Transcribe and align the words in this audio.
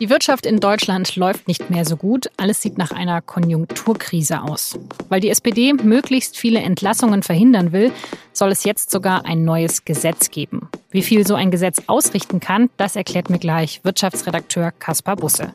Die 0.00 0.08
Wirtschaft 0.08 0.46
in 0.46 0.60
Deutschland 0.60 1.14
läuft 1.16 1.46
nicht 1.46 1.68
mehr 1.68 1.84
so 1.84 1.94
gut. 1.94 2.30
Alles 2.38 2.62
sieht 2.62 2.78
nach 2.78 2.90
einer 2.90 3.20
Konjunkturkrise 3.20 4.40
aus. 4.40 4.78
Weil 5.10 5.20
die 5.20 5.28
SPD 5.28 5.74
möglichst 5.74 6.38
viele 6.38 6.60
Entlassungen 6.60 7.22
verhindern 7.22 7.72
will, 7.72 7.92
soll 8.32 8.50
es 8.50 8.64
jetzt 8.64 8.90
sogar 8.90 9.26
ein 9.26 9.44
neues 9.44 9.84
Gesetz 9.84 10.30
geben. 10.30 10.70
Wie 10.90 11.02
viel 11.02 11.26
so 11.26 11.34
ein 11.34 11.50
Gesetz 11.50 11.82
ausrichten 11.86 12.40
kann, 12.40 12.70
das 12.78 12.96
erklärt 12.96 13.28
mir 13.28 13.38
gleich 13.38 13.84
Wirtschaftsredakteur 13.84 14.70
Kaspar 14.70 15.16
Busse. 15.16 15.52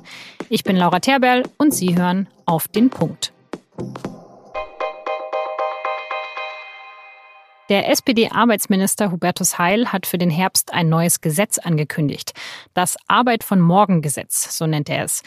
Ich 0.49 0.63
bin 0.63 0.75
Laura 0.75 0.99
Terberl 0.99 1.41
und 1.57 1.73
Sie 1.73 1.97
hören 1.97 2.27
auf 2.45 2.67
den 2.67 2.91
Punkt. 2.91 3.33
Der 7.67 7.89
SPD-Arbeitsminister 7.89 9.11
Hubertus 9.11 9.57
Heil 9.57 9.91
hat 9.91 10.05
für 10.05 10.19
den 10.19 10.29
Herbst 10.29 10.71
ein 10.71 10.87
neues 10.87 11.21
Gesetz 11.21 11.57
angekündigt. 11.57 12.33
Das 12.75 12.95
Arbeit 13.07 13.43
von 13.43 13.59
Morgen 13.59 14.03
Gesetz, 14.03 14.55
so 14.55 14.67
nennt 14.67 14.87
er 14.87 15.03
es. 15.03 15.23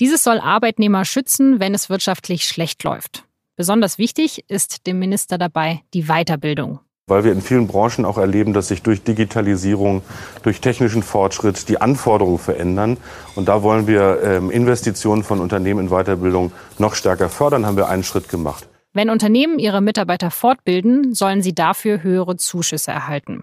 Dieses 0.00 0.24
soll 0.24 0.40
Arbeitnehmer 0.40 1.04
schützen, 1.04 1.60
wenn 1.60 1.74
es 1.74 1.90
wirtschaftlich 1.90 2.48
schlecht 2.48 2.84
läuft. 2.84 3.24
Besonders 3.56 3.98
wichtig 3.98 4.46
ist 4.48 4.86
dem 4.86 4.98
Minister 4.98 5.36
dabei 5.36 5.82
die 5.92 6.04
Weiterbildung. 6.04 6.80
Weil 7.06 7.24
wir 7.24 7.32
in 7.32 7.42
vielen 7.42 7.66
Branchen 7.66 8.06
auch 8.06 8.16
erleben, 8.16 8.54
dass 8.54 8.68
sich 8.68 8.82
durch 8.82 9.02
Digitalisierung, 9.02 10.00
durch 10.42 10.62
technischen 10.62 11.02
Fortschritt 11.02 11.68
die 11.68 11.82
Anforderungen 11.82 12.38
verändern. 12.38 12.96
Und 13.34 13.48
da 13.48 13.62
wollen 13.62 13.86
wir 13.86 14.22
ähm, 14.22 14.50
Investitionen 14.50 15.22
von 15.22 15.38
Unternehmen 15.38 15.80
in 15.80 15.90
Weiterbildung 15.90 16.50
noch 16.78 16.94
stärker 16.94 17.28
fördern, 17.28 17.66
haben 17.66 17.76
wir 17.76 17.90
einen 17.90 18.04
Schritt 18.04 18.30
gemacht. 18.30 18.66
Wenn 18.94 19.10
Unternehmen 19.10 19.58
ihre 19.58 19.80
Mitarbeiter 19.80 20.30
fortbilden, 20.30 21.14
sollen 21.14 21.42
sie 21.42 21.54
dafür 21.54 22.02
höhere 22.02 22.36
Zuschüsse 22.36 22.92
erhalten. 22.92 23.42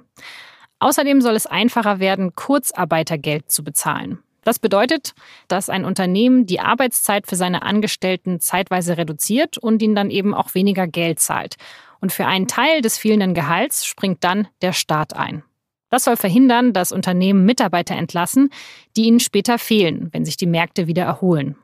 Außerdem 0.80 1.22
soll 1.22 1.36
es 1.36 1.46
einfacher 1.46 2.00
werden, 2.00 2.36
Kurzarbeitergeld 2.36 3.52
zu 3.52 3.64
bezahlen. 3.64 4.20
Das 4.44 4.58
bedeutet, 4.58 5.14
dass 5.50 5.70
ein 5.70 5.86
Unternehmen 5.86 6.48
die 6.48 6.62
Arbeitszeit 6.62 7.28
für 7.28 7.36
seine 7.36 7.62
Angestellten 7.62 8.40
zeitweise 8.40 8.98
reduziert 8.98 9.58
und 9.58 9.82
ihnen 9.82 9.94
dann 9.94 10.10
eben 10.10 10.34
auch 10.34 10.56
weniger 10.56 10.88
Geld 10.88 11.20
zahlt. 11.20 11.58
Und 12.00 12.12
für 12.12 12.26
einen 12.26 12.48
Teil 12.48 12.82
des 12.82 12.98
fehlenden 12.98 13.36
Gehalts 13.36 13.86
springt 13.86 14.24
dann 14.24 14.48
der 14.64 14.74
Staat 14.74 15.16
ein. 15.16 15.44
Das 15.92 16.06
soll 16.06 16.16
verhindern, 16.16 16.72
dass 16.72 16.94
Unternehmen 16.94 17.46
Mitarbeiter 17.46 17.96
entlassen, 17.96 18.50
die 18.96 19.04
ihnen 19.04 19.20
später 19.20 19.60
fehlen, 19.60 20.08
wenn 20.14 20.26
sich 20.26 20.38
die 20.38 20.48
Märkte 20.48 20.88
wieder 20.88 21.04
erholen. 21.04 21.58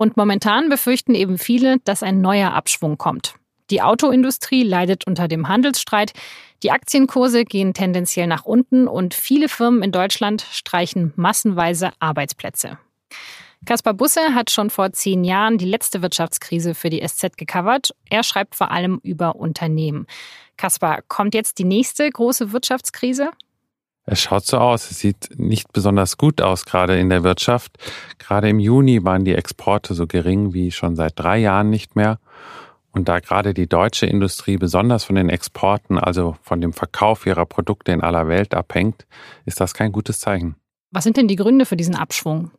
Und 0.00 0.16
momentan 0.16 0.70
befürchten 0.70 1.14
eben 1.14 1.36
viele, 1.36 1.76
dass 1.84 2.02
ein 2.02 2.22
neuer 2.22 2.54
Abschwung 2.54 2.96
kommt. 2.96 3.34
Die 3.68 3.82
Autoindustrie 3.82 4.62
leidet 4.62 5.06
unter 5.06 5.28
dem 5.28 5.46
Handelsstreit, 5.46 6.14
die 6.62 6.70
Aktienkurse 6.70 7.44
gehen 7.44 7.74
tendenziell 7.74 8.26
nach 8.26 8.46
unten 8.46 8.88
und 8.88 9.12
viele 9.12 9.50
Firmen 9.50 9.82
in 9.82 9.92
Deutschland 9.92 10.46
streichen 10.52 11.12
massenweise 11.16 11.90
Arbeitsplätze. 11.98 12.78
Kaspar 13.66 13.92
Busse 13.92 14.34
hat 14.34 14.50
schon 14.50 14.70
vor 14.70 14.90
zehn 14.92 15.22
Jahren 15.22 15.58
die 15.58 15.66
letzte 15.66 16.00
Wirtschaftskrise 16.00 16.74
für 16.74 16.88
die 16.88 17.06
SZ 17.06 17.36
gecovert. 17.36 17.90
Er 18.08 18.22
schreibt 18.22 18.54
vor 18.54 18.70
allem 18.70 19.00
über 19.02 19.36
Unternehmen. 19.36 20.06
Kaspar, 20.56 21.02
kommt 21.08 21.34
jetzt 21.34 21.58
die 21.58 21.64
nächste 21.64 22.08
große 22.08 22.52
Wirtschaftskrise? 22.52 23.32
Es 24.10 24.20
schaut 24.20 24.44
so 24.44 24.58
aus. 24.58 24.90
Es 24.90 24.98
sieht 24.98 25.38
nicht 25.38 25.72
besonders 25.72 26.18
gut 26.18 26.42
aus, 26.42 26.64
gerade 26.64 26.98
in 26.98 27.10
der 27.10 27.22
Wirtschaft. 27.22 27.78
Gerade 28.18 28.48
im 28.48 28.58
Juni 28.58 29.04
waren 29.04 29.24
die 29.24 29.36
Exporte 29.36 29.94
so 29.94 30.08
gering 30.08 30.52
wie 30.52 30.72
schon 30.72 30.96
seit 30.96 31.16
drei 31.16 31.38
Jahren 31.38 31.70
nicht 31.70 31.94
mehr. 31.94 32.18
Und 32.90 33.08
da 33.08 33.20
gerade 33.20 33.54
die 33.54 33.68
deutsche 33.68 34.06
Industrie 34.06 34.56
besonders 34.56 35.04
von 35.04 35.14
den 35.14 35.28
Exporten, 35.28 35.96
also 35.96 36.36
von 36.42 36.60
dem 36.60 36.72
Verkauf 36.72 37.24
ihrer 37.24 37.46
Produkte 37.46 37.92
in 37.92 38.00
aller 38.00 38.26
Welt 38.26 38.52
abhängt, 38.52 39.06
ist 39.44 39.60
das 39.60 39.74
kein 39.74 39.92
gutes 39.92 40.18
Zeichen. 40.18 40.56
Was 40.90 41.04
sind 41.04 41.16
denn 41.16 41.28
die 41.28 41.36
Gründe 41.36 41.64
für 41.64 41.76
diesen 41.76 41.94
Abschwung? 41.94 42.50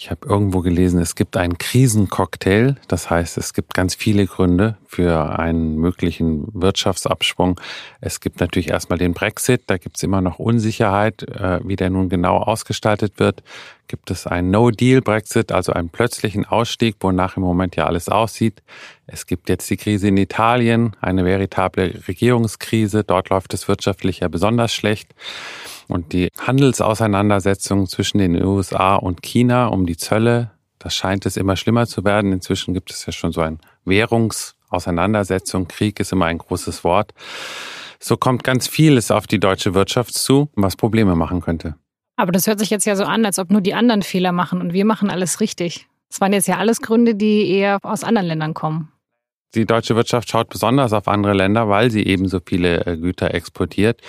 Ich 0.00 0.12
habe 0.12 0.28
irgendwo 0.28 0.60
gelesen, 0.60 1.00
es 1.00 1.16
gibt 1.16 1.36
einen 1.36 1.58
Krisencocktail. 1.58 2.76
Das 2.86 3.10
heißt, 3.10 3.36
es 3.36 3.52
gibt 3.52 3.74
ganz 3.74 3.96
viele 3.96 4.26
Gründe 4.26 4.78
für 4.86 5.36
einen 5.40 5.74
möglichen 5.74 6.46
Wirtschaftsabschwung. 6.54 7.60
Es 8.00 8.20
gibt 8.20 8.38
natürlich 8.38 8.68
erstmal 8.68 9.00
den 9.00 9.12
Brexit. 9.12 9.62
Da 9.66 9.76
gibt 9.76 9.96
es 9.96 10.04
immer 10.04 10.20
noch 10.20 10.38
Unsicherheit, 10.38 11.24
äh, 11.24 11.58
wie 11.64 11.74
der 11.74 11.90
nun 11.90 12.08
genau 12.10 12.36
ausgestaltet 12.36 13.14
wird. 13.18 13.42
Gibt 13.88 14.12
es 14.12 14.28
einen 14.28 14.52
No-Deal-Brexit, 14.52 15.50
also 15.50 15.72
einen 15.72 15.88
plötzlichen 15.88 16.44
Ausstieg, 16.44 16.94
wonach 17.00 17.36
im 17.36 17.42
Moment 17.42 17.74
ja 17.74 17.86
alles 17.86 18.08
aussieht. 18.08 18.62
Es 19.08 19.26
gibt 19.26 19.48
jetzt 19.48 19.68
die 19.68 19.78
Krise 19.78 20.08
in 20.08 20.16
Italien, 20.16 20.94
eine 21.00 21.24
veritable 21.24 22.06
Regierungskrise. 22.06 23.02
Dort 23.02 23.30
läuft 23.30 23.52
es 23.52 23.66
wirtschaftlich 23.66 24.20
ja 24.20 24.28
besonders 24.28 24.72
schlecht. 24.72 25.12
Und 25.88 26.12
die 26.12 26.28
Handelsauseinandersetzung 26.38 27.86
zwischen 27.86 28.18
den 28.18 28.42
USA 28.44 28.96
und 28.96 29.22
China 29.22 29.66
um 29.68 29.86
die 29.86 29.96
Zölle, 29.96 30.50
das 30.78 30.94
scheint 30.94 31.26
es 31.26 31.36
immer 31.36 31.56
schlimmer 31.56 31.86
zu 31.86 32.04
werden. 32.04 32.32
Inzwischen 32.32 32.74
gibt 32.74 32.90
es 32.90 33.04
ja 33.06 33.12
schon 33.12 33.32
so 33.32 33.40
ein 33.40 33.58
Währungsauseinandersetzung. 33.84 35.66
Krieg 35.66 35.98
ist 35.98 36.12
immer 36.12 36.26
ein 36.26 36.38
großes 36.38 36.84
Wort. 36.84 37.14
So 37.98 38.16
kommt 38.16 38.44
ganz 38.44 38.68
vieles 38.68 39.10
auf 39.10 39.26
die 39.26 39.40
deutsche 39.40 39.74
Wirtschaft 39.74 40.14
zu, 40.14 40.50
was 40.54 40.76
Probleme 40.76 41.16
machen 41.16 41.40
könnte. 41.40 41.74
Aber 42.16 42.32
das 42.32 42.46
hört 42.46 42.58
sich 42.58 42.70
jetzt 42.70 42.84
ja 42.84 42.94
so 42.94 43.04
an, 43.04 43.24
als 43.24 43.38
ob 43.38 43.50
nur 43.50 43.60
die 43.60 43.74
anderen 43.74 44.02
Fehler 44.02 44.32
machen 44.32 44.60
und 44.60 44.72
wir 44.72 44.84
machen 44.84 45.10
alles 45.10 45.40
richtig. 45.40 45.88
Das 46.10 46.20
waren 46.20 46.32
jetzt 46.32 46.48
ja 46.48 46.58
alles 46.58 46.80
Gründe, 46.80 47.14
die 47.14 47.48
eher 47.48 47.78
aus 47.82 48.04
anderen 48.04 48.26
Ländern 48.28 48.54
kommen. 48.54 48.90
Die 49.54 49.64
deutsche 49.64 49.96
Wirtschaft 49.96 50.30
schaut 50.30 50.50
besonders 50.50 50.92
auf 50.92 51.08
andere 51.08 51.32
Länder, 51.32 51.68
weil 51.68 51.90
sie 51.90 52.06
eben 52.06 52.28
so 52.28 52.38
viele 52.44 52.86
äh, 52.86 52.96
Güter 52.96 53.34
exportiert. 53.34 54.02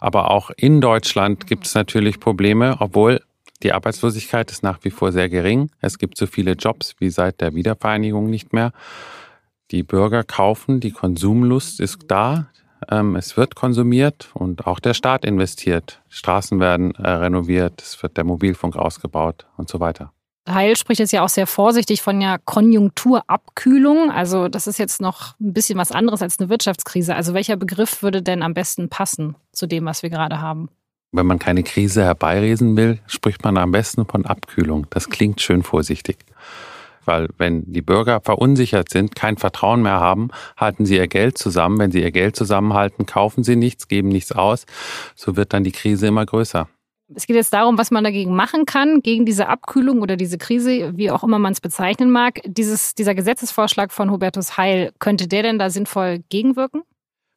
Aber 0.00 0.30
auch 0.30 0.50
in 0.56 0.80
Deutschland 0.80 1.46
gibt 1.46 1.66
es 1.66 1.74
natürlich 1.74 2.18
Probleme, 2.18 2.76
obwohl 2.80 3.20
die 3.62 3.72
Arbeitslosigkeit 3.72 4.50
ist 4.50 4.62
nach 4.62 4.78
wie 4.82 4.90
vor 4.90 5.12
sehr 5.12 5.28
gering. 5.28 5.70
Es 5.80 5.98
gibt 5.98 6.16
so 6.16 6.26
viele 6.26 6.52
Jobs 6.52 6.96
wie 6.98 7.10
seit 7.10 7.40
der 7.40 7.54
Wiedervereinigung 7.54 8.28
nicht 8.28 8.52
mehr. 8.52 8.72
Die 9.70 9.82
Bürger 9.82 10.24
kaufen, 10.24 10.80
die 10.80 10.90
Konsumlust 10.90 11.78
ist 11.78 11.98
da. 12.08 12.48
Ähm, 12.90 13.14
es 13.14 13.36
wird 13.36 13.54
konsumiert 13.54 14.30
und 14.34 14.66
auch 14.66 14.80
der 14.80 14.94
Staat 14.94 15.24
investiert. 15.24 16.00
Straßen 16.08 16.58
werden 16.58 16.94
äh, 16.96 17.08
renoviert, 17.08 17.80
es 17.82 18.02
wird 18.02 18.16
der 18.16 18.24
Mobilfunk 18.24 18.76
ausgebaut 18.76 19.46
und 19.56 19.68
so 19.68 19.78
weiter. 19.78 20.12
Heil 20.48 20.76
spricht 20.76 21.00
jetzt 21.00 21.12
ja 21.12 21.22
auch 21.22 21.28
sehr 21.28 21.46
vorsichtig 21.46 22.02
von 22.02 22.18
der 22.18 22.38
Konjunkturabkühlung. 22.38 24.10
Also 24.10 24.48
das 24.48 24.66
ist 24.66 24.78
jetzt 24.78 25.00
noch 25.00 25.38
ein 25.40 25.52
bisschen 25.52 25.78
was 25.78 25.92
anderes 25.92 26.22
als 26.22 26.38
eine 26.38 26.48
Wirtschaftskrise. 26.48 27.14
Also 27.14 27.34
welcher 27.34 27.56
Begriff 27.56 28.02
würde 28.02 28.22
denn 28.22 28.42
am 28.42 28.54
besten 28.54 28.88
passen 28.88 29.36
zu 29.52 29.66
dem, 29.66 29.84
was 29.84 30.02
wir 30.02 30.10
gerade 30.10 30.40
haben? 30.40 30.68
Wenn 31.12 31.26
man 31.26 31.38
keine 31.38 31.62
Krise 31.62 32.04
herbeiresen 32.04 32.76
will, 32.76 33.00
spricht 33.06 33.44
man 33.44 33.58
am 33.58 33.72
besten 33.72 34.06
von 34.06 34.26
Abkühlung. 34.26 34.86
Das 34.90 35.10
klingt 35.10 35.40
schön 35.40 35.62
vorsichtig. 35.62 36.18
Weil 37.04 37.28
wenn 37.38 37.70
die 37.72 37.82
Bürger 37.82 38.20
verunsichert 38.20 38.90
sind, 38.90 39.16
kein 39.16 39.36
Vertrauen 39.36 39.82
mehr 39.82 40.00
haben, 40.00 40.28
halten 40.56 40.86
sie 40.86 40.96
ihr 40.96 41.08
Geld 41.08 41.38
zusammen. 41.38 41.78
Wenn 41.78 41.90
sie 41.90 42.02
ihr 42.02 42.12
Geld 42.12 42.36
zusammenhalten, 42.36 43.06
kaufen 43.06 43.42
sie 43.42 43.56
nichts, 43.56 43.88
geben 43.88 44.08
nichts 44.08 44.32
aus. 44.32 44.66
So 45.16 45.36
wird 45.36 45.52
dann 45.52 45.64
die 45.64 45.72
Krise 45.72 46.06
immer 46.06 46.24
größer. 46.24 46.68
Es 47.14 47.26
geht 47.26 47.36
jetzt 47.36 47.52
darum, 47.52 47.76
was 47.76 47.90
man 47.90 48.04
dagegen 48.04 48.34
machen 48.34 48.66
kann, 48.66 49.00
gegen 49.00 49.26
diese 49.26 49.48
Abkühlung 49.48 50.00
oder 50.00 50.16
diese 50.16 50.38
Krise, 50.38 50.96
wie 50.96 51.10
auch 51.10 51.24
immer 51.24 51.38
man 51.38 51.52
es 51.52 51.60
bezeichnen 51.60 52.10
mag. 52.10 52.40
Dieses, 52.44 52.94
dieser 52.94 53.14
Gesetzesvorschlag 53.14 53.92
von 53.92 54.10
Hubertus 54.10 54.56
Heil, 54.56 54.92
könnte 54.98 55.26
der 55.26 55.42
denn 55.42 55.58
da 55.58 55.70
sinnvoll 55.70 56.22
gegenwirken? 56.28 56.82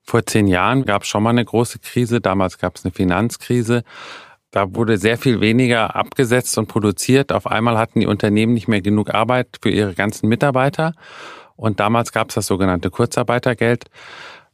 Vor 0.04 0.26
zehn 0.26 0.48
Jahren 0.48 0.86
gab 0.86 1.04
es 1.04 1.08
schon 1.08 1.24
mal 1.24 1.32
eine 1.32 1.46
große 1.46 1.80
Krise. 1.80 2.22
Damals 2.22 2.58
gab 2.60 2.76
es 2.76 2.86
eine 2.86 2.92
Finanzkrise. 2.92 3.84
Da 4.52 4.76
wurde 4.76 4.98
sehr 4.98 5.18
viel 5.18 5.42
weniger 5.42 5.96
abgesetzt 5.96 6.58
und 6.60 6.68
produziert. 6.68 7.32
Auf 7.32 7.48
einmal 7.48 7.78
hatten 7.78 8.02
die 8.02 8.06
Unternehmen 8.06 8.54
nicht 8.54 8.68
mehr 8.68 8.82
genug 8.82 9.12
Arbeit 9.12 9.58
für 9.62 9.72
ihre 9.72 9.96
ganzen 9.96 10.30
Mitarbeiter. 10.30 10.94
Und 11.56 11.80
damals 11.80 12.12
gab 12.12 12.30
es 12.30 12.36
das 12.36 12.46
sogenannte 12.46 12.92
Kurzarbeitergeld. 12.92 13.86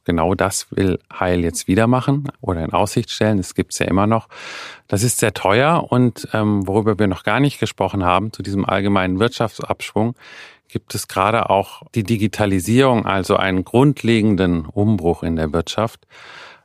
Genau 0.10 0.34
das 0.34 0.66
will 0.72 0.98
Heil 1.14 1.44
jetzt 1.44 1.68
wieder 1.68 1.86
machen 1.86 2.24
oder 2.42 2.66
in 2.66 2.74
Aussicht 2.74 3.12
stellen. 3.12 3.38
Das 3.38 3.54
gibt 3.54 3.74
es 3.74 3.78
ja 3.78 3.86
immer 3.86 4.08
noch. 4.08 4.28
Das 4.88 5.04
ist 5.04 5.20
sehr 5.20 5.36
teuer 5.36 5.86
und 5.92 6.28
ähm, 6.34 6.66
worüber 6.66 6.98
wir 6.98 7.06
noch 7.06 7.22
gar 7.22 7.40
nicht 7.40 7.60
gesprochen 7.60 8.04
haben, 8.04 8.34
zu 8.34 8.42
diesem 8.42 8.66
allgemeinen 8.66 9.20
Wirtschaftsabschwung, 9.20 10.16
gibt 10.68 10.96
es 10.96 11.08
gerade 11.08 11.52
auch 11.52 11.84
die 11.94 12.02
Digitalisierung, 12.02 13.06
also 13.06 13.36
einen 13.36 13.64
grundlegenden 13.64 14.66
Umbruch 14.66 15.22
in 15.22 15.36
der 15.36 15.54
Wirtschaft. 15.54 16.08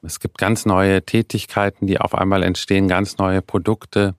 Es 0.01 0.21
gibt 0.21 0.39
ganz 0.39 0.65
neue 0.65 1.03
Tätigkeiten, 1.03 1.87
die 1.87 2.01
auf 2.01 2.15
einmal 2.15 2.43
entstehen, 2.45 2.89
ganz 2.89 3.19
neue 3.19 3.43
Produkte. 3.43 4.15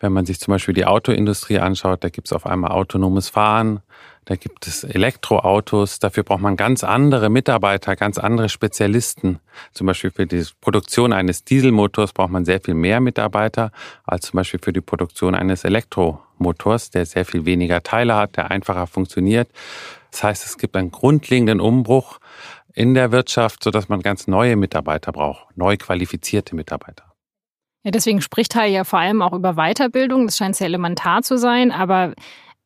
Wenn 0.00 0.14
man 0.14 0.24
sich 0.24 0.40
zum 0.40 0.52
Beispiel 0.52 0.72
die 0.72 0.86
Autoindustrie 0.86 1.58
anschaut, 1.58 2.02
da 2.04 2.08
gibt 2.08 2.28
es 2.28 2.32
auf 2.32 2.46
einmal 2.46 2.70
autonomes 2.70 3.28
Fahren, 3.28 3.82
da 4.24 4.36
gibt 4.36 4.66
es 4.66 4.84
Elektroautos. 4.84 5.98
Dafür 5.98 6.22
braucht 6.22 6.40
man 6.40 6.56
ganz 6.56 6.84
andere 6.84 7.28
Mitarbeiter, 7.28 7.96
ganz 7.96 8.18
andere 8.18 8.48
Spezialisten. 8.48 9.40
Zum 9.72 9.88
Beispiel 9.88 10.10
für 10.10 10.26
die 10.26 10.44
Produktion 10.60 11.12
eines 11.12 11.44
Dieselmotors 11.44 12.12
braucht 12.12 12.30
man 12.30 12.44
sehr 12.44 12.60
viel 12.60 12.74
mehr 12.74 13.00
Mitarbeiter 13.00 13.72
als 14.04 14.26
zum 14.26 14.36
Beispiel 14.36 14.60
für 14.62 14.72
die 14.72 14.80
Produktion 14.80 15.34
eines 15.34 15.64
Elektromotors, 15.64 16.90
der 16.90 17.04
sehr 17.04 17.24
viel 17.24 17.44
weniger 17.46 17.82
Teile 17.82 18.14
hat, 18.14 18.36
der 18.36 18.50
einfacher 18.50 18.86
funktioniert. 18.86 19.48
Das 20.12 20.22
heißt, 20.22 20.46
es 20.46 20.58
gibt 20.58 20.76
einen 20.76 20.92
grundlegenden 20.92 21.60
Umbruch 21.60 22.20
in 22.74 22.94
der 22.94 23.10
Wirtschaft, 23.10 23.64
sodass 23.64 23.88
man 23.88 24.00
ganz 24.00 24.28
neue 24.28 24.56
Mitarbeiter 24.56 25.10
braucht, 25.10 25.56
neu 25.56 25.76
qualifizierte 25.76 26.54
Mitarbeiter. 26.54 27.12
Ja, 27.84 27.90
deswegen 27.90 28.22
spricht 28.22 28.54
Heil 28.54 28.72
ja 28.72 28.84
vor 28.84 29.00
allem 29.00 29.22
auch 29.22 29.32
über 29.32 29.54
Weiterbildung. 29.54 30.26
Das 30.26 30.36
scheint 30.36 30.54
sehr 30.54 30.68
elementar 30.68 31.22
zu 31.22 31.36
sein. 31.36 31.72
Aber 31.72 32.14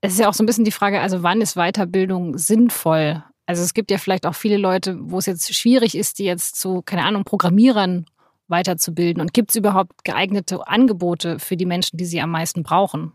es 0.00 0.14
ist 0.14 0.20
ja 0.20 0.28
auch 0.28 0.34
so 0.34 0.42
ein 0.42 0.46
bisschen 0.46 0.64
die 0.64 0.72
Frage, 0.72 1.00
also 1.00 1.22
wann 1.22 1.40
ist 1.40 1.54
Weiterbildung 1.54 2.38
sinnvoll? 2.38 3.22
Also 3.46 3.62
es 3.62 3.74
gibt 3.74 3.90
ja 3.90 3.98
vielleicht 3.98 4.26
auch 4.26 4.34
viele 4.34 4.56
Leute, 4.56 4.98
wo 5.00 5.18
es 5.18 5.26
jetzt 5.26 5.54
schwierig 5.54 5.96
ist, 5.96 6.18
die 6.18 6.24
jetzt 6.24 6.56
zu, 6.56 6.82
keine 6.82 7.04
Ahnung, 7.04 7.24
Programmierern 7.24 8.06
weiterzubilden. 8.48 9.20
Und 9.20 9.32
gibt 9.32 9.50
es 9.50 9.56
überhaupt 9.56 10.04
geeignete 10.04 10.66
Angebote 10.66 11.38
für 11.38 11.56
die 11.56 11.66
Menschen, 11.66 11.96
die 11.96 12.04
sie 12.04 12.20
am 12.20 12.30
meisten 12.30 12.62
brauchen? 12.62 13.12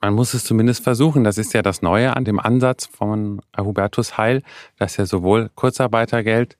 Man 0.00 0.14
muss 0.14 0.34
es 0.34 0.44
zumindest 0.44 0.84
versuchen. 0.84 1.24
Das 1.24 1.38
ist 1.38 1.54
ja 1.54 1.62
das 1.62 1.82
Neue 1.82 2.14
an 2.14 2.24
dem 2.24 2.38
Ansatz 2.38 2.86
von 2.86 3.40
Hubertus 3.56 4.18
Heil, 4.18 4.42
dass 4.76 4.98
er 4.98 5.06
sowohl 5.06 5.50
Kurzarbeitergeld 5.54 6.56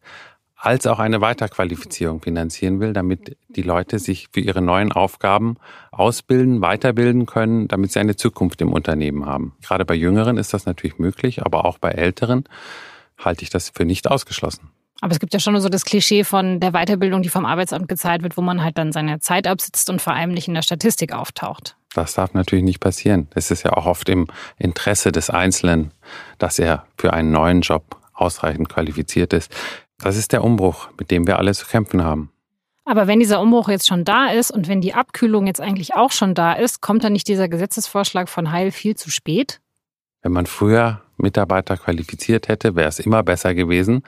als 0.65 0.87
auch 0.87 0.99
eine 0.99 1.21
Weiterqualifizierung 1.21 2.23
finanzieren 2.23 2.81
will, 2.81 2.95
damit 2.95 3.37
die 3.49 3.63
Leute 3.63 3.99
sich 3.99 4.29
für 4.33 4.41
ihre 4.41 4.63
neuen 4.63 4.93
Aufgaben 4.93 5.57
ausbilden, 5.91 6.63
weiterbilden 6.63 7.27
können, 7.27 7.69
damit 7.69 7.93
sie 7.93 8.01
eine 8.01 8.17
Zukunft 8.17 8.63
im 8.63 8.73
Unternehmen 8.73 9.27
haben. 9.27 9.55
Gerade 9.63 9.85
bei 9.85 9.95
Jüngeren 9.95 10.39
ist 10.39 10.55
das 10.55 10.65
natürlich 10.65 10.99
möglich, 10.99 11.45
aber 11.45 11.67
auch 11.67 11.77
bei 11.77 11.91
Älteren 11.91 12.45
halte 13.19 13.43
ich 13.43 13.51
das 13.51 13.71
für 13.71 13.85
nicht 13.85 14.11
ausgeschlossen. 14.11 14.71
Aber 15.03 15.13
es 15.13 15.21
gibt 15.21 15.35
ja 15.35 15.41
schon 15.41 15.61
so 15.61 15.69
das 15.69 15.85
Klischee 15.85 16.25
von 16.25 16.61
der 16.61 16.73
Weiterbildung, 16.73 17.21
die 17.21 17.29
vom 17.29 17.45
Arbeitsamt 17.45 17.87
gezahlt 17.87 18.23
wird, 18.23 18.39
wo 18.39 18.41
man 18.41 18.65
halt 18.65 18.79
dann 18.79 18.91
seine 18.91 19.21
Zeit 19.21 19.47
absitzt 19.47 19.91
und 19.91 20.01
vor 20.01 20.15
allem 20.15 20.31
nicht 20.31 20.49
in 20.49 20.55
der 20.55 20.63
Statistik 20.63 21.13
auftaucht. 21.13 21.77
Das 21.95 22.15
darf 22.15 22.33
natürlich 22.33 22.65
nicht 22.65 22.81
passieren. 22.81 23.29
Es 23.35 23.51
ist 23.51 23.65
ja 23.65 23.75
auch 23.75 23.85
oft 23.85 24.09
im 24.09 24.29
Interesse 24.57 25.13
des 25.13 25.29
Einzelnen, 25.29 25.91
dass 26.39 26.59
er 26.59 26.87
für 26.97 27.13
einen 27.13 27.33
neuen 27.33 27.61
Job 27.61 27.99
ausreichend 28.15 28.71
qualifiziert 28.71 29.35
ist. 29.35 29.55
Das 29.99 30.17
ist 30.17 30.33
der 30.33 30.45
Umbruch, 30.45 30.89
mit 30.99 31.11
dem 31.11 31.27
wir 31.27 31.39
alle 31.39 31.55
zu 31.55 31.67
kämpfen 31.67 32.03
haben. 32.03 32.31
Aber 32.85 33.07
wenn 33.07 33.19
dieser 33.19 33.41
Umbruch 33.41 33.69
jetzt 33.69 33.87
schon 33.87 34.05
da 34.05 34.27
ist 34.27 34.51
und 34.51 34.69
wenn 34.69 34.81
die 34.81 34.95
Abkühlung 34.95 35.47
jetzt 35.47 35.61
eigentlich 35.61 35.95
auch 35.95 36.13
schon 36.13 36.35
da 36.35 36.53
ist, 36.53 36.83
kommt 36.83 37.03
dann 37.03 37.15
nicht 37.15 37.29
dieser 37.29 37.49
Gesetzesvorschlag 37.49 38.29
von 38.29 38.51
Heil 38.51 38.73
viel 38.73 38.95
zu 38.95 39.11
spät? 39.11 39.61
Wenn 40.23 40.33
man 40.33 40.47
früher 40.47 41.01
Mitarbeiter 41.17 41.77
qualifiziert 41.77 42.49
hätte, 42.49 42.77
wäre 42.77 42.89
es 42.89 42.99
immer 42.99 43.23
besser 43.23 43.55
gewesen. 43.55 44.03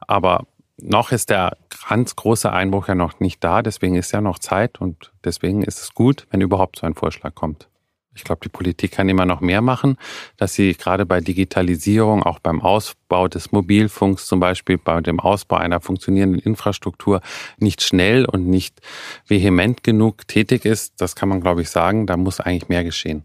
Aber 0.00 0.46
noch 0.78 1.12
ist 1.12 1.30
der 1.30 1.56
ganz 1.88 2.16
große 2.16 2.50
Einbruch 2.52 2.88
ja 2.88 2.94
noch 2.94 3.20
nicht 3.20 3.42
da, 3.42 3.62
deswegen 3.62 3.96
ist 3.96 4.12
ja 4.12 4.20
noch 4.20 4.38
Zeit 4.38 4.80
und 4.80 5.12
deswegen 5.24 5.62
ist 5.62 5.80
es 5.80 5.94
gut, 5.94 6.26
wenn 6.30 6.40
überhaupt 6.40 6.78
so 6.78 6.86
ein 6.86 6.94
Vorschlag 6.94 7.34
kommt. 7.34 7.69
Ich 8.14 8.24
glaube, 8.24 8.40
die 8.42 8.48
Politik 8.48 8.90
kann 8.92 9.08
immer 9.08 9.24
noch 9.24 9.40
mehr 9.40 9.60
machen, 9.60 9.96
dass 10.36 10.54
sie 10.54 10.74
gerade 10.74 11.06
bei 11.06 11.20
Digitalisierung, 11.20 12.24
auch 12.24 12.40
beim 12.40 12.60
Ausbau 12.60 13.28
des 13.28 13.52
Mobilfunks 13.52 14.26
zum 14.26 14.40
Beispiel, 14.40 14.78
bei 14.78 15.00
dem 15.00 15.20
Ausbau 15.20 15.56
einer 15.56 15.80
funktionierenden 15.80 16.40
Infrastruktur 16.40 17.20
nicht 17.58 17.82
schnell 17.82 18.24
und 18.24 18.48
nicht 18.48 18.80
vehement 19.26 19.84
genug 19.84 20.26
tätig 20.26 20.64
ist. 20.64 21.00
Das 21.00 21.14
kann 21.14 21.28
man, 21.28 21.40
glaube 21.40 21.62
ich, 21.62 21.70
sagen. 21.70 22.06
Da 22.06 22.16
muss 22.16 22.40
eigentlich 22.40 22.68
mehr 22.68 22.82
geschehen. 22.82 23.24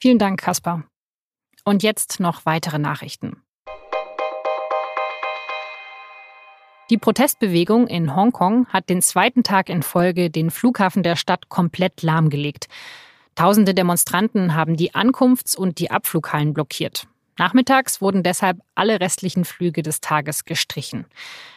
Vielen 0.00 0.18
Dank, 0.18 0.40
Kaspar. 0.40 0.84
Und 1.64 1.82
jetzt 1.82 2.20
noch 2.20 2.46
weitere 2.46 2.78
Nachrichten. 2.78 3.42
Die 6.88 6.98
Protestbewegung 6.98 7.86
in 7.86 8.16
Hongkong 8.16 8.66
hat 8.68 8.88
den 8.88 9.02
zweiten 9.02 9.42
Tag 9.42 9.68
in 9.68 9.82
Folge 9.82 10.30
den 10.30 10.50
Flughafen 10.50 11.02
der 11.02 11.16
Stadt 11.16 11.48
komplett 11.48 12.02
lahmgelegt. 12.02 12.68
Tausende 13.40 13.72
Demonstranten 13.72 14.54
haben 14.54 14.76
die 14.76 14.94
Ankunfts- 14.94 15.56
und 15.56 15.78
die 15.78 15.90
Abflughallen 15.90 16.52
blockiert. 16.52 17.06
Nachmittags 17.38 18.02
wurden 18.02 18.22
deshalb 18.22 18.58
alle 18.74 19.00
restlichen 19.00 19.46
Flüge 19.46 19.80
des 19.80 20.02
Tages 20.02 20.44
gestrichen. 20.44 21.06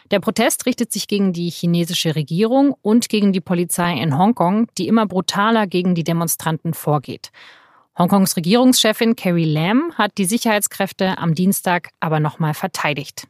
Der 0.09 0.21
Protest 0.21 0.65
richtet 0.65 0.93
sich 0.93 1.09
gegen 1.09 1.33
die 1.33 1.49
chinesische 1.49 2.15
Regierung 2.15 2.73
und 2.81 3.09
gegen 3.09 3.33
die 3.33 3.41
Polizei 3.41 3.97
in 4.01 4.17
Hongkong, 4.17 4.67
die 4.77 4.87
immer 4.87 5.05
brutaler 5.05 5.67
gegen 5.67 5.93
die 5.93 6.05
Demonstranten 6.05 6.73
vorgeht. 6.73 7.31
Hongkongs 7.99 8.37
Regierungschefin 8.37 9.17
Carrie 9.17 9.43
Lam 9.43 9.91
hat 9.97 10.17
die 10.17 10.23
Sicherheitskräfte 10.23 11.17
am 11.17 11.35
Dienstag 11.35 11.89
aber 11.99 12.21
nochmal 12.21 12.53
verteidigt. 12.53 13.27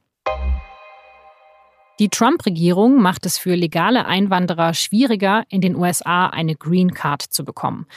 Die 2.00 2.10
Trump-Regierung 2.10 3.02
macht 3.02 3.26
es 3.26 3.40
für 3.40 3.56
legale 3.56 4.06
Einwanderer 4.06 4.76
schwieriger, 4.76 5.44
in 5.50 5.62
den 5.62 5.76
USA 5.76 6.28
eine 6.28 6.54
Green 6.54 6.94
Card 6.94 7.24
zu 7.24 7.44
bekommen. 7.44 7.88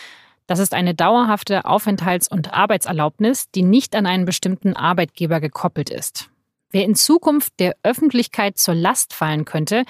Das 0.46 0.58
ist 0.58 0.74
eine 0.74 0.94
dauerhafte 0.94 1.64
Aufenthalts- 1.64 2.30
und 2.30 2.52
Arbeitserlaubnis, 2.52 3.50
die 3.50 3.62
nicht 3.62 3.96
an 3.96 4.06
einen 4.06 4.24
bestimmten 4.24 4.74
Arbeitgeber 4.74 5.40
gekoppelt 5.40 5.90
ist. 5.90 6.30
Wer 6.70 6.84
in 6.84 6.94
Zukunft 6.94 7.58
der 7.58 7.76
Öffentlichkeit 7.82 8.58
zur 8.58 8.74
Last 8.74 9.14
fallen 9.14 9.44
könnte, 9.44 9.84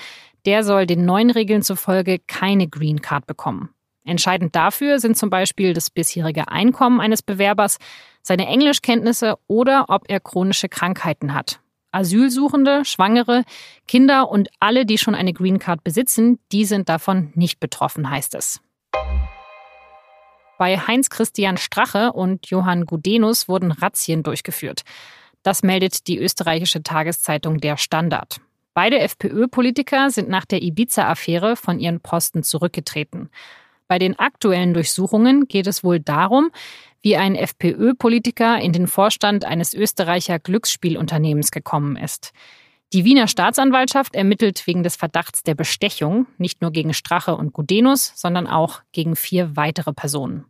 der 0.45 0.63
soll 0.63 0.87
den 0.87 1.05
neuen 1.05 1.31
Regeln 1.31 1.63
zufolge 1.63 2.19
keine 2.27 2.69
Green 2.69 3.03
Card 3.03 3.27
bekommen. 3.27 3.71
Entscheidend 4.05 4.55
dafür 4.55 5.01
sind 5.01 5.19
zum 5.19 5.31
Beispiel 5.31 5.75
das 5.75 5.91
bisherige 5.91 6.49
Einkommen 6.49 7.01
eines 7.01 7.23
Bewerbers, 7.23 7.79
seine 8.23 8.47
Englischkenntnisse 8.47 9.37
oder 9.49 9.87
ob 9.89 10.05
er 10.09 10.21
chronische 10.21 10.69
Krankheiten 10.69 11.35
hat. 11.35 11.61
Asylsuchende, 11.91 12.85
Schwangere, 12.85 13.45
Kinder 13.89 14.31
und 14.31 14.49
alle, 14.61 14.87
die 14.87 14.99
schon 14.99 15.15
eine 15.15 15.33
Green 15.33 15.59
Card 15.59 15.83
besitzen, 15.83 16.39
die 16.53 16.65
sind 16.65 16.89
davon 16.89 17.33
nicht 17.35 17.59
betroffen, 17.59 18.09
heißt 18.09 18.35
es. 18.35 18.61
Bei 20.59 20.79
Heinz-Christian 20.79 21.59
Strache 21.59 22.13
und 22.13 22.47
Johann 22.49 22.87
Gudenus 22.87 23.49
wurden 23.49 23.73
Razzien 23.73 24.23
durchgeführt. 24.23 24.83
Das 25.43 25.63
meldet 25.63 26.09
die 26.09 26.19
österreichische 26.19 26.83
Tageszeitung 26.83 27.59
Der 27.59 27.77
Standard. 27.77 28.41
Beide 28.75 28.99
FPÖ-Politiker 28.99 30.11
sind 30.11 30.29
nach 30.29 30.45
der 30.45 30.63
Ibiza-Affäre 30.63 31.57
von 31.57 31.79
ihren 31.79 32.01
Posten 32.01 32.43
zurückgetreten. 32.43 33.31
Bei 33.89 33.99
den 33.99 34.19
aktuellen 34.19 34.75
Durchsuchungen 34.75 35.47
geht 35.47 35.67
es 35.67 35.85
wohl 35.85 36.01
darum, 36.01 36.51
wie 37.01 37.17
ein 37.17 37.37
FPÖ-Politiker 37.37 38.59
in 38.59 38.73
den 38.73 38.89
Vorstand 38.89 39.45
eines 39.45 39.75
Österreicher 39.75 40.39
Glücksspielunternehmens 40.39 41.53
gekommen 41.53 41.97
ist. 41.97 42.33
Die 42.93 43.05
Wiener 43.05 43.27
Staatsanwaltschaft 43.27 44.15
ermittelt 44.15 44.65
wegen 44.69 44.85
des 44.85 44.95
Verdachts 44.95 45.43
der 45.43 45.57
Bestechung 45.57 46.27
nicht 46.39 46.63
nur 46.63 46.71
gegen 46.71 46.95
Strache 46.95 47.35
und 47.35 47.53
Gudenus, 47.53 48.13
sondern 48.15 48.47
auch 48.47 48.83
gegen 48.93 49.17
vier 49.17 49.57
weitere 49.57 49.93
Personen. 49.93 50.45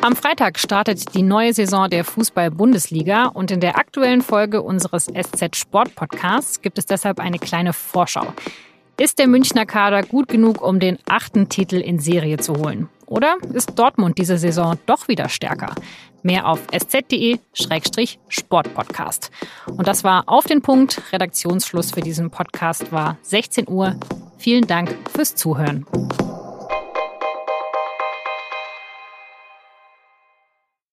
Am 0.00 0.16
Freitag 0.16 0.58
startet 0.58 1.14
die 1.14 1.22
neue 1.22 1.52
Saison 1.52 1.90
der 1.90 2.04
Fußball-Bundesliga 2.04 3.26
und 3.26 3.50
in 3.50 3.60
der 3.60 3.76
aktuellen 3.76 4.22
Folge 4.22 4.62
unseres 4.62 5.06
SZ 5.06 5.54
Sport 5.56 5.94
Podcasts 5.96 6.62
gibt 6.62 6.78
es 6.78 6.86
deshalb 6.86 7.20
eine 7.20 7.38
kleine 7.38 7.74
Vorschau. 7.74 8.32
Ist 8.98 9.18
der 9.18 9.26
Münchner 9.26 9.66
Kader 9.66 10.02
gut 10.02 10.28
genug, 10.28 10.62
um 10.62 10.80
den 10.80 10.98
achten 11.06 11.50
Titel 11.50 11.76
in 11.76 11.98
Serie 11.98 12.38
zu 12.38 12.54
holen? 12.54 12.88
Oder 13.06 13.36
ist 13.52 13.78
Dortmund 13.78 14.16
diese 14.18 14.38
Saison 14.38 14.78
doch 14.86 15.06
wieder 15.08 15.28
stärker? 15.28 15.74
Mehr 16.22 16.46
auf 16.46 16.60
sz.de-sportpodcast. 16.72 19.30
Und 19.70 19.86
das 19.86 20.04
war 20.04 20.24
auf 20.26 20.46
den 20.46 20.62
Punkt. 20.62 21.02
Redaktionsschluss 21.12 21.92
für 21.92 22.00
diesen 22.00 22.30
Podcast 22.30 22.90
war 22.90 23.18
16 23.22 23.68
Uhr. 23.68 23.94
Vielen 24.38 24.66
Dank 24.66 24.96
fürs 25.14 25.36
Zuhören. 25.36 25.86